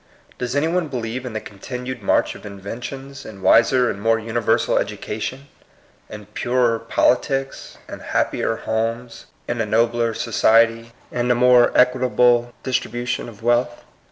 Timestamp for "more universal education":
4.01-5.47